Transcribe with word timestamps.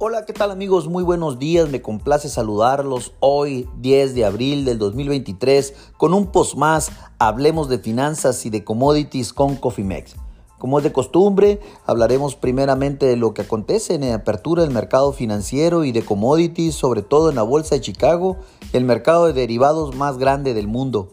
Hola, 0.00 0.24
¿qué 0.24 0.32
tal 0.32 0.52
amigos? 0.52 0.86
Muy 0.86 1.02
buenos 1.02 1.40
días, 1.40 1.70
me 1.70 1.82
complace 1.82 2.28
saludarlos 2.28 3.14
hoy 3.18 3.68
10 3.78 4.14
de 4.14 4.24
abril 4.24 4.64
del 4.64 4.78
2023 4.78 5.74
con 5.96 6.14
un 6.14 6.28
post 6.28 6.54
más, 6.54 6.92
hablemos 7.18 7.68
de 7.68 7.80
finanzas 7.80 8.46
y 8.46 8.50
de 8.50 8.62
commodities 8.62 9.32
con 9.32 9.56
Cofimex. 9.56 10.14
Como 10.56 10.78
es 10.78 10.84
de 10.84 10.92
costumbre, 10.92 11.58
hablaremos 11.84 12.36
primeramente 12.36 13.06
de 13.06 13.16
lo 13.16 13.34
que 13.34 13.42
acontece 13.42 13.94
en 13.94 14.02
la 14.02 14.14
apertura 14.14 14.62
del 14.62 14.70
mercado 14.70 15.12
financiero 15.12 15.82
y 15.82 15.90
de 15.90 16.04
commodities, 16.04 16.76
sobre 16.76 17.02
todo 17.02 17.30
en 17.30 17.34
la 17.34 17.42
Bolsa 17.42 17.74
de 17.74 17.80
Chicago, 17.80 18.36
el 18.72 18.84
mercado 18.84 19.26
de 19.26 19.32
derivados 19.32 19.96
más 19.96 20.16
grande 20.16 20.54
del 20.54 20.68
mundo. 20.68 21.08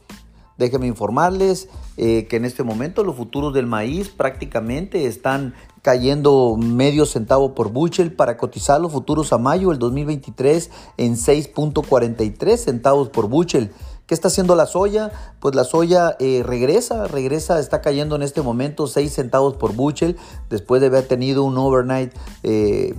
Déjenme 0.58 0.88
informarles 0.88 1.68
eh, 1.98 2.28
que 2.28 2.38
en 2.38 2.46
este 2.46 2.64
momento 2.64 3.04
los 3.04 3.16
futuros 3.16 3.54
del 3.54 3.68
maíz 3.68 4.09
prácticamente 4.09 5.05
están 5.05 5.54
cayendo 5.81 6.58
medio 6.58 7.05
centavo 7.05 7.54
por 7.54 7.72
bushel 7.72 8.14
para 8.14 8.38
cotizar 8.38 8.80
los 8.80 8.91
futuros 8.91 9.34
a 9.34 9.38
mayo 9.38 9.70
del 9.70 9.80
2023 9.80 10.72
en 10.98 11.16
6.43 11.16 12.58
centavos 12.58 13.09
por 13.09 13.28
bushel. 13.28 13.72
¿Qué 14.08 14.14
está 14.14 14.30
haciendo 14.30 14.55
la 14.55 14.66
soya? 14.66 15.12
Pues 15.40 15.55
la 15.55 15.64
soya 15.64 16.16
eh, 16.20 16.41
regresa, 16.45 17.08
regresa, 17.08 17.59
está 17.59 17.81
cayendo 17.81 18.16
en 18.16 18.22
este 18.22 18.42
momento 18.42 18.88
6 18.88 19.12
centavos 19.12 19.56
por 19.56 19.73
bushel 19.73 20.16
después 20.50 20.80
de 20.80 20.88
haber 20.88 21.06
tenido 21.06 21.44
un 21.44 21.58
overnight 21.58 22.14
eh, 22.44 22.95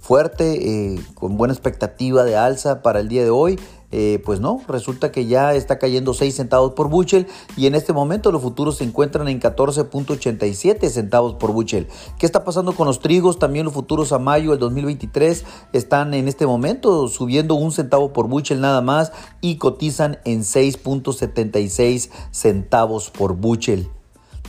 fuerte, 0.00 1.00
con 1.14 1.36
buena 1.36 1.52
expectativa 1.52 2.22
de 2.22 2.36
alza 2.36 2.80
para 2.80 3.00
el 3.00 3.08
día 3.08 3.24
de 3.24 3.30
hoy. 3.30 3.58
Eh, 3.96 4.20
pues 4.24 4.40
no, 4.40 4.60
resulta 4.66 5.12
que 5.12 5.26
ya 5.26 5.54
está 5.54 5.78
cayendo 5.78 6.14
6 6.14 6.34
centavos 6.34 6.72
por 6.72 6.88
bushel 6.88 7.28
y 7.56 7.68
en 7.68 7.76
este 7.76 7.92
momento 7.92 8.32
los 8.32 8.42
futuros 8.42 8.78
se 8.78 8.82
encuentran 8.82 9.28
en 9.28 9.38
14.87 9.38 10.88
centavos 10.88 11.34
por 11.34 11.52
bushel. 11.52 11.86
¿Qué 12.18 12.26
está 12.26 12.42
pasando 12.42 12.72
con 12.72 12.88
los 12.88 12.98
trigos? 12.98 13.38
También 13.38 13.66
los 13.66 13.72
futuros 13.72 14.10
a 14.10 14.18
mayo 14.18 14.50
del 14.50 14.58
2023 14.58 15.44
están 15.72 16.12
en 16.12 16.26
este 16.26 16.44
momento 16.44 17.06
subiendo 17.06 17.54
un 17.54 17.70
centavo 17.70 18.12
por 18.12 18.26
bushel 18.26 18.60
nada 18.60 18.80
más 18.80 19.12
y 19.40 19.58
cotizan 19.58 20.18
en 20.24 20.40
6.76 20.40 22.10
centavos 22.32 23.10
por 23.10 23.36
bushel. 23.36 23.88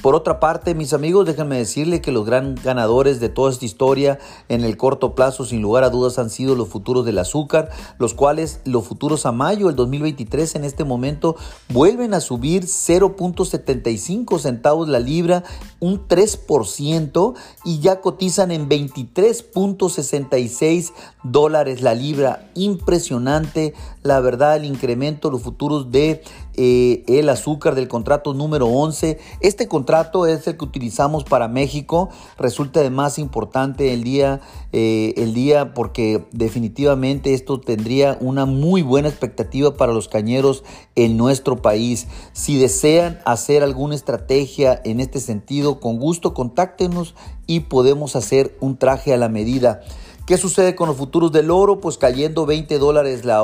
Por 0.06 0.14
otra 0.14 0.39
parte, 0.39 0.75
mis 0.75 0.94
amigos, 0.94 1.25
déjenme 1.25 1.58
decirle 1.58 2.00
que 2.00 2.11
los 2.11 2.28
gran 2.28 2.53
ganadores 2.64 3.20
de 3.20 3.30
toda 3.30 3.50
esta 3.50 3.66
historia 3.66 4.20
en 4.50 4.64
el 4.64 4.78
corto 4.78 5.16
plazo, 5.16 5.45
sin 5.45 5.64
lugar 5.64 5.84
a 5.84 5.89
dudas, 5.89 6.20
han 6.20 6.30
sido 6.30 6.53
los 6.53 6.70
futuros 6.70 7.06
del 7.06 7.17
azúcar, 7.17 7.72
los 7.98 8.14
cuales 8.14 8.59
los 8.66 8.86
futuros 8.86 9.26
a 9.26 9.31
mayo 9.31 9.66
del 9.66 9.76
2023 9.76 10.58
en 10.58 10.64
este 10.64 10.83
momento 10.83 11.36
vuelven 11.70 12.14
a 12.14 12.20
subir 12.20 12.66
0.75 12.66 14.38
centavos 14.38 14.88
la 14.88 15.00
libra, 15.00 15.44
un 15.80 16.08
3% 16.08 17.33
y 17.64 17.80
ya 17.80 18.00
cotizan 18.00 18.52
en 18.52 18.70
23.66 18.70 20.94
dólares 21.23 21.81
la 21.81 21.95
libra. 21.95 22.52
Impresionante, 22.53 23.73
la 24.06 24.20
verdad, 24.20 24.58
el 24.58 24.66
incremento, 24.66 25.31
los 25.31 25.42
futuros 25.42 25.89
de 25.89 26.22
eh, 26.53 27.03
el 27.08 27.28
azúcar 27.28 27.73
del 27.73 27.88
contrato 27.88 28.36
número 28.36 28.67
11. 28.67 29.17
Este 29.42 29.67
contrato 29.67 30.28
es 30.28 30.45
el 30.45 30.58
que 30.58 30.64
utilizamos 30.64 31.23
para 31.23 31.48
México. 31.48 32.09
Resulta 32.38 32.81
de 32.81 32.92
más 32.92 33.17
importante 33.17 33.94
el 33.94 34.03
día, 34.03 34.42
eh, 34.73 35.16
el 35.17 35.33
día 35.33 35.73
porque 35.73 36.23
definitivamente 36.31 37.33
esto 37.33 37.59
tendría 37.59 38.16
una 38.22 38.45
muy 38.45 38.83
buena 38.83 39.09
expectativa 39.09 39.76
para 39.76 39.92
los 39.92 40.08
cañeros 40.08 40.64
en 40.95 41.17
nuestro 41.17 41.64
país. 41.64 42.08
Si 42.31 42.59
desean 42.59 43.20
hacer 43.26 43.64
alguna 43.64 43.95
estrategia 43.95 44.80
en 44.86 45.00
este 45.00 45.20
sentido, 45.20 45.80
con 45.80 45.98
gusto 45.98 46.36
contáctenos 46.36 47.16
y 47.48 47.61
podemos 47.61 48.16
hacer 48.16 48.56
un 48.59 48.78
traje 48.78 49.16
a 49.16 49.17
la 49.17 49.30
medida. 49.30 49.81
¿Qué 50.25 50.37
sucede 50.37 50.73
con 50.73 50.87
los 50.87 50.97
futuros 50.97 51.31
del 51.31 51.51
oro? 51.51 51.80
Pues 51.80 51.99
cayendo 51.99 52.47
20 52.47 52.80
dólares 52.80 53.25
la, 53.25 53.43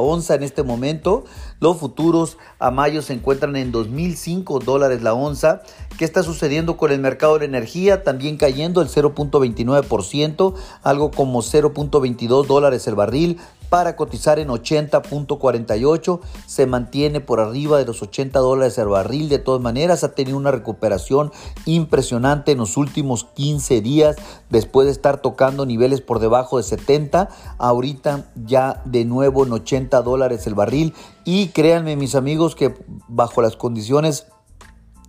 onza 0.00 0.34
en 0.34 0.42
este 0.42 0.62
momento. 0.62 1.24
Los 1.60 1.78
futuros 1.78 2.36
a 2.58 2.70
mayo 2.70 3.00
se 3.00 3.14
encuentran 3.14 3.56
en 3.56 3.72
2.005 3.72 4.62
dólares 4.62 5.02
la 5.02 5.14
onza. 5.14 5.62
¿Qué 5.96 6.04
está 6.04 6.22
sucediendo 6.22 6.76
con 6.76 6.92
el 6.92 7.00
mercado 7.00 7.34
de 7.34 7.38
la 7.40 7.44
energía? 7.46 8.04
También 8.04 8.36
cayendo 8.36 8.82
el 8.82 8.88
0.29%, 8.88 10.54
algo 10.82 11.10
como 11.10 11.40
0.22 11.40 12.46
dólares 12.46 12.86
el 12.86 12.96
barril 12.96 13.38
para 13.70 13.96
cotizar 13.96 14.38
en 14.38 14.48
80.48. 14.48 16.20
Se 16.46 16.66
mantiene 16.66 17.20
por 17.20 17.40
arriba 17.40 17.78
de 17.78 17.86
los 17.86 18.02
80 18.02 18.38
dólares 18.40 18.76
el 18.76 18.88
barril. 18.88 19.30
De 19.30 19.38
todas 19.38 19.62
maneras, 19.62 20.04
ha 20.04 20.14
tenido 20.14 20.36
una 20.36 20.50
recuperación 20.50 21.32
impresionante 21.64 22.52
en 22.52 22.58
los 22.58 22.76
últimos 22.76 23.24
15 23.24 23.80
días 23.80 24.16
después 24.50 24.86
de 24.86 24.92
estar 24.92 25.22
tocando 25.22 25.64
niveles 25.64 26.02
por 26.02 26.18
debajo 26.18 26.58
de 26.58 26.64
70. 26.64 27.30
Ahorita 27.56 28.26
ya 28.44 28.82
de 28.84 29.06
nuevo 29.06 29.46
en 29.46 29.52
80 29.52 30.02
dólares 30.02 30.46
el 30.46 30.54
barril. 30.54 30.92
Y 31.24 31.48
créanme 31.48 31.96
mis 31.96 32.16
amigos 32.16 32.54
que 32.54 32.74
bajo 33.08 33.40
las 33.40 33.56
condiciones 33.56 34.26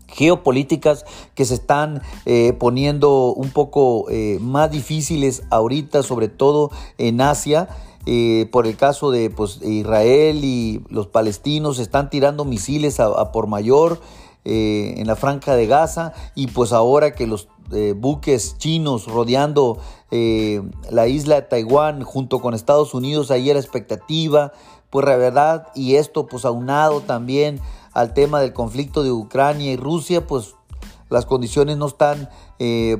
geopolíticas 0.07 1.05
que 1.35 1.45
se 1.45 1.55
están 1.55 2.01
eh, 2.25 2.53
poniendo 2.53 3.33
un 3.33 3.49
poco 3.49 4.09
eh, 4.09 4.37
más 4.41 4.69
difíciles 4.69 5.43
ahorita, 5.49 6.03
sobre 6.03 6.27
todo 6.27 6.69
en 6.97 7.21
Asia. 7.21 7.69
Eh, 8.07 8.49
por 8.51 8.65
el 8.65 8.77
caso 8.77 9.11
de 9.11 9.29
pues, 9.29 9.61
Israel 9.61 10.43
y 10.43 10.83
los 10.89 11.07
palestinos 11.07 11.77
están 11.77 12.09
tirando 12.09 12.45
misiles 12.45 12.99
a, 12.99 13.31
por 13.31 13.45
mayor 13.45 13.99
eh, 14.43 14.95
en 14.97 15.05
la 15.05 15.15
franja 15.15 15.55
de 15.55 15.67
Gaza 15.67 16.13
y 16.33 16.47
pues 16.47 16.73
ahora 16.73 17.13
que 17.13 17.27
los 17.27 17.47
eh, 17.71 17.93
buques 17.95 18.57
chinos 18.57 19.05
rodeando 19.05 19.77
la 20.89 21.07
isla 21.07 21.35
de 21.35 21.41
Taiwán 21.43 22.03
junto 22.03 22.41
con 22.41 22.53
Estados 22.53 22.93
Unidos 22.93 23.31
ahí 23.31 23.49
era 23.49 23.59
expectativa 23.59 24.51
pues 24.89 25.05
la 25.05 25.15
verdad 25.15 25.67
y 25.73 25.95
esto 25.95 26.25
pues 26.25 26.43
aunado 26.43 26.99
también 26.99 27.61
al 27.93 28.13
tema 28.13 28.41
del 28.41 28.51
conflicto 28.51 29.03
de 29.03 29.11
Ucrania 29.13 29.71
y 29.71 29.77
Rusia 29.77 30.27
pues 30.27 30.55
las 31.09 31.25
condiciones 31.25 31.77
no 31.77 31.87
están 31.87 32.27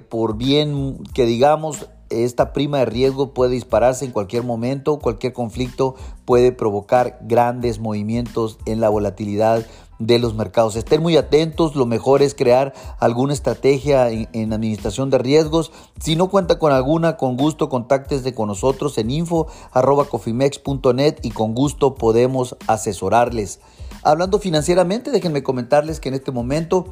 por 0.10 0.38
bien 0.38 1.04
que 1.14 1.26
digamos 1.26 1.90
esta 2.12 2.54
prima 2.54 2.80
de 2.80 2.86
riesgo 2.86 3.34
puede 3.34 3.54
dispararse 3.54 4.06
en 4.06 4.12
cualquier 4.12 4.44
momento, 4.44 5.00
cualquier 5.00 5.34
conflicto 5.34 5.96
puede 6.26 6.52
provocar 6.52 7.20
grandes 7.22 7.80
movimientos 7.80 8.58
en 8.66 8.82
la 8.82 8.90
volatilidad 8.90 9.66
de 10.02 10.20
los 10.20 10.34
mercados. 10.34 10.76
Estén 10.76 11.02
muy 11.02 11.16
atentos, 11.16 11.76
lo 11.76 11.86
mejor 11.86 12.22
es 12.24 12.34
crear 12.34 12.74
alguna 13.00 13.34
estrategia 13.34 14.10
en, 14.10 14.52
administración 14.52 15.12
de 15.12 15.20
riesgos. 15.20 15.72
Si 16.00 16.16
no 16.16 16.30
cuenta 16.30 16.58
con 16.60 16.72
alguna, 16.72 17.18
con 17.18 17.36
gusto 17.38 17.70
contáctese 17.70 18.34
con 18.34 18.48
nosotros 18.48 18.98
en 18.98 19.12
info.cofimex.net 19.12 21.18
y 21.22 21.30
con 21.30 21.54
gusto 21.54 21.94
podemos 21.96 22.56
asesorarles. 22.68 23.60
Hablando 24.04 24.40
financieramente, 24.40 25.12
déjenme 25.12 25.44
comentarles 25.44 26.00
que 26.00 26.10
en 26.10 26.16
este 26.16 26.32
momento 26.32 26.88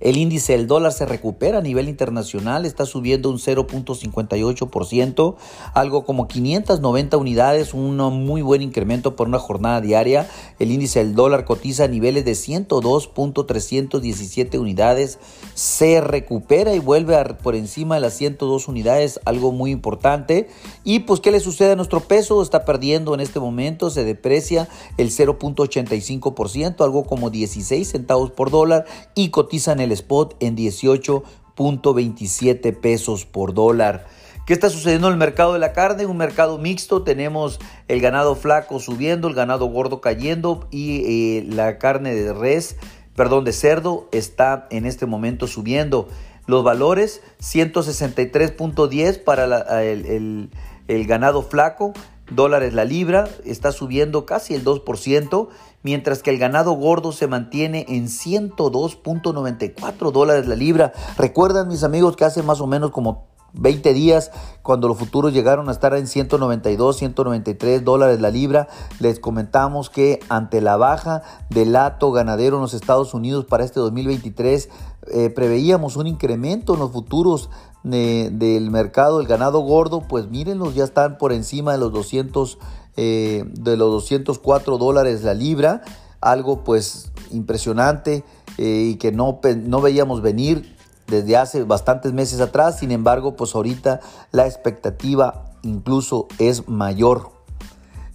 el 0.00 0.16
índice 0.16 0.52
del 0.52 0.66
dólar 0.66 0.92
se 0.92 1.06
recupera 1.06 1.58
a 1.58 1.62
nivel 1.62 1.88
internacional, 1.88 2.66
está 2.66 2.84
subiendo 2.86 3.30
un 3.30 3.38
0.58%, 3.38 5.36
algo 5.74 6.04
como 6.04 6.28
590 6.28 7.16
unidades, 7.16 7.74
un 7.74 7.96
muy 7.96 8.42
buen 8.42 8.62
incremento 8.62 9.16
por 9.16 9.26
una 9.28 9.38
jornada 9.38 9.80
diaria. 9.80 10.28
El 10.58 10.70
índice 10.70 10.98
del 11.00 11.14
dólar 11.14 11.44
cotiza 11.44 11.84
a 11.84 11.88
niveles 11.88 12.24
de 12.24 12.32
102.317 12.32 14.58
unidades, 14.58 15.18
se 15.54 16.00
recupera 16.00 16.74
y 16.74 16.78
vuelve 16.78 17.16
por 17.42 17.54
encima 17.54 17.94
de 17.94 18.02
las 18.02 18.14
102 18.14 18.68
unidades, 18.68 19.20
algo 19.24 19.52
muy 19.52 19.70
importante. 19.70 20.48
Y 20.84 21.00
pues, 21.00 21.20
¿qué 21.20 21.30
le 21.30 21.40
sucede 21.40 21.72
a 21.72 21.76
nuestro 21.76 22.00
peso? 22.00 22.42
Está 22.42 22.64
perdiendo 22.64 23.14
en 23.14 23.20
este 23.20 23.40
momento, 23.40 23.90
se 23.90 24.04
deprecia 24.04 24.68
el 24.98 25.10
0.85%, 25.10 26.84
algo 26.84 27.04
como 27.04 27.30
16 27.30 27.88
centavos 27.88 28.30
por 28.30 28.50
dólar 28.50 28.84
y 29.14 29.30
cotiza 29.30 29.72
en 29.72 29.80
el 29.80 29.85
spot 29.92 30.36
en 30.40 30.56
18.27 30.56 32.76
pesos 32.78 33.26
por 33.26 33.54
dólar. 33.54 34.06
¿Qué 34.46 34.52
está 34.52 34.70
sucediendo 34.70 35.08
en 35.08 35.14
el 35.14 35.18
mercado 35.18 35.54
de 35.54 35.58
la 35.58 35.72
carne? 35.72 36.06
Un 36.06 36.18
mercado 36.18 36.56
mixto. 36.56 37.02
Tenemos 37.02 37.58
el 37.88 38.00
ganado 38.00 38.36
flaco 38.36 38.78
subiendo, 38.78 39.26
el 39.26 39.34
ganado 39.34 39.66
gordo 39.66 40.00
cayendo 40.00 40.68
y 40.70 41.38
eh, 41.38 41.46
la 41.48 41.78
carne 41.78 42.14
de 42.14 42.32
res, 42.32 42.76
perdón, 43.16 43.44
de 43.44 43.52
cerdo 43.52 44.08
está 44.12 44.68
en 44.70 44.86
este 44.86 45.06
momento 45.06 45.48
subiendo. 45.48 46.06
Los 46.46 46.62
valores 46.62 47.22
163.10 47.40 49.24
para 49.24 49.82
el, 49.82 50.50
el 50.86 51.06
ganado 51.06 51.42
flaco, 51.42 51.92
dólares 52.30 52.74
la 52.74 52.84
libra, 52.84 53.28
está 53.44 53.72
subiendo 53.72 54.26
casi 54.26 54.54
el 54.54 54.64
2%, 54.64 55.48
mientras 55.82 56.22
que 56.22 56.30
el 56.30 56.38
ganado 56.38 56.72
gordo 56.72 57.12
se 57.12 57.26
mantiene 57.26 57.86
en 57.88 58.06
102.94 58.06 60.12
dólares 60.12 60.46
la 60.46 60.56
libra. 60.56 60.92
Recuerdan 61.16 61.68
mis 61.68 61.84
amigos 61.84 62.16
que 62.16 62.24
hace 62.24 62.42
más 62.42 62.60
o 62.60 62.66
menos 62.66 62.90
como 62.90 63.28
20 63.56 63.94
días, 63.94 64.30
cuando 64.62 64.88
los 64.88 64.98
futuros 64.98 65.32
llegaron 65.32 65.68
a 65.68 65.72
estar 65.72 65.94
en 65.94 66.06
192, 66.06 66.96
193 66.96 67.84
dólares 67.84 68.20
la 68.20 68.30
libra, 68.30 68.68
les 69.00 69.18
comentamos 69.18 69.90
que 69.90 70.20
ante 70.28 70.60
la 70.60 70.76
baja 70.76 71.22
del 71.50 71.72
lato 71.72 72.12
ganadero 72.12 72.56
en 72.56 72.62
los 72.62 72.74
Estados 72.74 73.14
Unidos 73.14 73.44
para 73.44 73.64
este 73.64 73.80
2023, 73.80 74.68
eh, 75.12 75.30
preveíamos 75.30 75.96
un 75.96 76.06
incremento 76.06 76.74
en 76.74 76.80
los 76.80 76.92
futuros 76.92 77.50
del 77.82 78.70
mercado 78.72 79.18
del 79.18 79.28
ganado 79.28 79.60
gordo, 79.60 80.02
pues 80.08 80.28
mírenlos, 80.28 80.74
ya 80.74 80.82
están 80.82 81.18
por 81.18 81.32
encima 81.32 81.70
de 81.70 81.78
los 81.78 81.92
200, 81.92 82.58
eh, 82.96 83.44
de 83.46 83.76
los 83.76 83.92
204 83.92 84.76
dólares 84.76 85.22
la 85.22 85.34
libra, 85.34 85.82
algo 86.20 86.64
pues 86.64 87.12
impresionante 87.30 88.24
eh, 88.58 88.90
y 88.90 88.96
que 88.96 89.12
no, 89.12 89.38
no 89.64 89.80
veíamos 89.80 90.20
venir 90.20 90.75
desde 91.06 91.36
hace 91.36 91.62
bastantes 91.62 92.12
meses 92.12 92.40
atrás, 92.40 92.80
sin 92.80 92.90
embargo, 92.90 93.36
pues 93.36 93.54
ahorita 93.54 94.00
la 94.32 94.46
expectativa 94.46 95.52
incluso 95.62 96.26
es 96.38 96.68
mayor. 96.68 97.30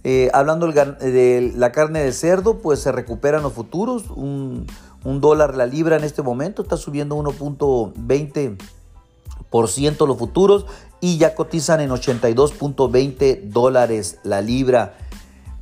Eh, 0.04 0.30
hablando 0.34 0.66
de 0.66 1.52
la 1.54 1.72
carne 1.72 2.02
de 2.02 2.12
cerdo, 2.12 2.58
pues 2.58 2.80
se 2.80 2.90
recuperan 2.90 3.42
los 3.42 3.52
futuros, 3.52 4.10
un, 4.10 4.66
dólar 5.04 5.56
la 5.56 5.66
libra 5.66 5.96
en 5.96 6.04
este 6.04 6.22
momento, 6.22 6.62
está 6.62 6.76
subiendo 6.76 7.16
1.20% 7.16 10.06
los 10.06 10.18
futuros 10.18 10.66
y 11.00 11.18
ya 11.18 11.34
cotizan 11.34 11.80
en 11.80 11.90
82.20 11.90 13.48
dólares 13.48 14.18
la 14.24 14.40
libra. 14.40 14.94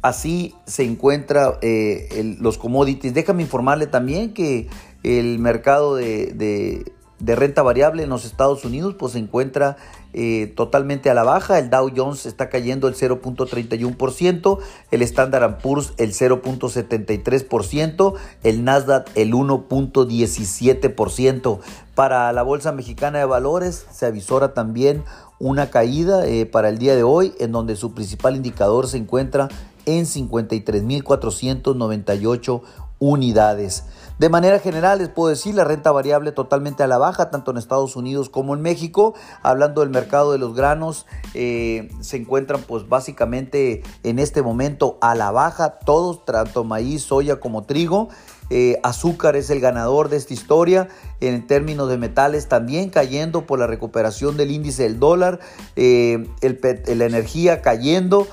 Así 0.03 0.55
se 0.65 0.85
encuentra 0.85 1.59
eh, 1.61 2.37
los 2.41 2.57
commodities. 2.57 3.13
Déjame 3.13 3.43
informarle 3.43 3.87
también 3.87 4.33
que 4.33 4.71
el 5.03 5.39
mercado 5.39 5.97
de 5.97 6.91
renta 7.27 7.63
variable 7.63 8.03
en 8.03 8.11
los 8.11 8.25
Estados 8.25 8.65
Unidos 8.65 8.97
pues 8.99 9.13
se 9.13 9.19
encuentra 9.19 9.77
eh, 10.13 10.53
totalmente 10.57 11.09
a 11.11 11.15
la 11.15 11.23
baja. 11.23 11.57
El 11.59 11.71
Dow 11.71 11.89
Jones 11.95 12.27
está 12.27 12.49
cayendo 12.49 12.89
el 12.89 12.95
0.31%, 12.95 14.59
el 14.91 15.03
Standard 15.03 15.59
Poor's 15.59 15.93
el 15.99 16.13
0.73%, 16.13 18.15
el 18.43 18.65
Nasdaq 18.65 19.09
el 19.15 19.33
1.17%. 19.33 21.61
Para 21.95 22.33
la 22.33 22.43
Bolsa 22.43 22.73
Mexicana 22.73 23.19
de 23.19 23.27
Valores 23.27 23.87
se 23.91 24.07
avisora 24.07 24.55
también 24.55 25.05
una 25.39 25.71
caída 25.71 26.27
eh, 26.27 26.47
para 26.47 26.69
el 26.69 26.79
día 26.79 26.97
de 26.97 27.03
hoy 27.03 27.35
en 27.39 27.53
donde 27.53 27.77
su 27.77 27.95
principal 27.95 28.37
indicador 28.37 28.89
se 28.89 28.99
encuentra 28.99 29.49
en 29.87 30.05
53.498 30.05 32.61
unidades. 33.01 33.85
De 34.21 34.29
manera 34.29 34.59
general, 34.59 34.99
les 34.99 35.09
puedo 35.09 35.31
decir, 35.31 35.55
la 35.55 35.65
renta 35.65 35.91
variable 35.91 36.31
totalmente 36.31 36.83
a 36.83 36.87
la 36.87 36.99
baja, 36.99 37.31
tanto 37.31 37.51
en 37.51 37.57
Estados 37.57 37.97
Unidos 37.97 38.29
como 38.29 38.55
en 38.55 38.61
México. 38.61 39.15
Hablando 39.43 39.81
del 39.81 39.89
mercado 39.89 40.33
de 40.33 40.39
los 40.39 40.55
granos, 40.55 41.07
eh, 41.33 41.89
se 42.01 42.19
encuentran 42.19 42.61
pues 42.69 42.87
básicamente 42.87 43.83
en 44.03 44.19
este 44.19 44.43
momento 44.43 44.99
a 45.01 45.15
la 45.15 45.31
baja, 45.31 45.79
todos, 45.79 46.27
tanto 46.27 46.65
maíz, 46.65 47.03
soya 47.03 47.41
como 47.41 47.63
trigo. 47.63 48.11
Eh, 48.51 48.79
azúcar 48.83 49.37
es 49.37 49.49
el 49.49 49.61
ganador 49.61 50.11
de 50.11 50.19
esta 50.19 50.35
historia. 50.35 50.89
En 51.21 51.47
términos 51.47 51.89
de 51.89 51.97
metales 51.97 52.47
también 52.47 52.91
cayendo 52.91 53.47
por 53.47 53.59
la 53.59 53.67
recuperación 53.67 54.37
del 54.37 54.51
índice 54.51 54.83
del 54.83 55.01
dólar. 55.01 55.41
Eh, 55.77 56.29
la 56.43 57.05
energía 57.07 57.63
cayendo 57.63 58.27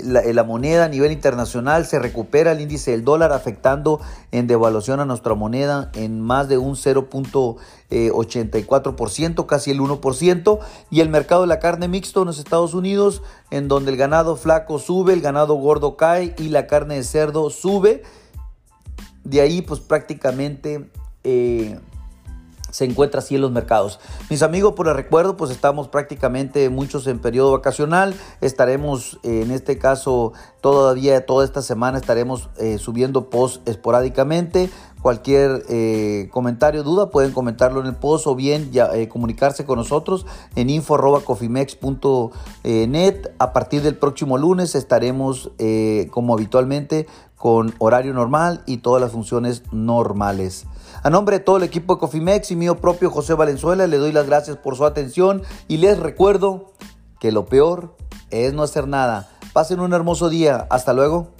la, 0.00 0.44
moneda 0.44 0.86
a 0.86 0.88
nivel 0.88 1.12
internacional, 1.12 1.84
se 1.86 1.98
recupera 1.98 2.52
el 2.52 2.60
índice 2.60 2.92
del 2.92 3.04
dólar 3.04 3.32
afectando 3.32 4.00
en 4.30 4.46
devaluación 4.46 5.00
a 5.00 5.04
nuestra 5.04 5.34
moneda 5.34 5.90
en 5.94 6.18
más 6.20 6.48
de 6.48 6.56
un 6.58 6.76
0.84%, 6.76 9.46
casi 9.46 9.70
el 9.70 9.80
1%, 9.80 10.58
y 10.90 11.00
el 11.00 11.10
mercado 11.10 11.42
de 11.42 11.48
la 11.48 11.58
carne 11.58 11.88
mixto 11.88 12.22
en 12.22 12.28
los 12.28 12.38
Estados 12.38 12.72
Unidos, 12.74 13.22
en 13.50 13.66
donde 13.68 13.90
el 13.90 13.98
ganado 13.98 14.36
flaco 14.36 14.78
sube, 14.78 15.12
el 15.12 15.20
ganado 15.20 15.54
gordo 15.54 15.96
cae 15.96 16.34
y 16.38 16.48
la 16.48 16.66
carne 16.66 16.94
de 16.96 17.04
cerdo 17.04 17.50
sube. 17.50 18.02
De 19.24 19.40
ahí 19.40 19.62
pues 19.62 19.80
prácticamente... 19.80 20.90
Eh, 21.24 21.78
se 22.72 22.84
encuentra 22.86 23.20
así 23.20 23.36
en 23.36 23.42
los 23.42 23.52
mercados. 23.52 24.00
Mis 24.30 24.42
amigos, 24.42 24.72
por 24.72 24.88
el 24.88 24.94
recuerdo, 24.94 25.36
pues 25.36 25.52
estamos 25.52 25.86
prácticamente 25.88 26.70
muchos 26.70 27.06
en 27.06 27.18
periodo 27.20 27.52
vacacional. 27.52 28.14
Estaremos, 28.40 29.20
eh, 29.22 29.42
en 29.42 29.52
este 29.52 29.76
caso, 29.78 30.32
todavía 30.60 31.24
toda 31.26 31.44
esta 31.44 31.62
semana 31.62 31.98
estaremos 31.98 32.50
eh, 32.58 32.78
subiendo 32.78 33.30
post 33.30 33.68
esporádicamente. 33.68 34.68
Cualquier 35.02 35.62
eh, 35.68 36.30
comentario, 36.32 36.82
duda, 36.82 37.10
pueden 37.10 37.32
comentarlo 37.32 37.80
en 37.80 37.86
el 37.88 37.96
post 37.96 38.26
o 38.26 38.34
bien 38.36 38.72
ya, 38.72 38.90
comunicarse 39.08 39.66
con 39.66 39.78
nosotros 39.78 40.24
en 40.56 40.70
info.cofimex.net. 40.70 43.32
A 43.38 43.52
partir 43.52 43.82
del 43.82 43.96
próximo 43.96 44.38
lunes 44.38 44.74
estaremos, 44.76 45.50
como 46.12 46.34
habitualmente, 46.34 47.08
con 47.36 47.74
horario 47.78 48.14
normal 48.14 48.62
y 48.66 48.76
todas 48.76 49.02
las 49.02 49.10
funciones 49.10 49.64
normales. 49.72 50.66
A 51.04 51.10
nombre 51.10 51.38
de 51.38 51.44
todo 51.44 51.56
el 51.56 51.64
equipo 51.64 51.94
de 51.94 52.00
Cofimex 52.00 52.52
y 52.52 52.56
mío 52.56 52.76
propio 52.76 53.10
José 53.10 53.34
Valenzuela, 53.34 53.88
le 53.88 53.96
doy 53.96 54.12
las 54.12 54.26
gracias 54.26 54.56
por 54.56 54.76
su 54.76 54.84
atención 54.84 55.42
y 55.66 55.78
les 55.78 55.98
recuerdo 55.98 56.74
que 57.18 57.32
lo 57.32 57.46
peor 57.46 57.96
es 58.30 58.54
no 58.54 58.62
hacer 58.62 58.86
nada. 58.86 59.28
Pasen 59.52 59.80
un 59.80 59.94
hermoso 59.94 60.28
día. 60.28 60.68
Hasta 60.70 60.92
luego. 60.92 61.32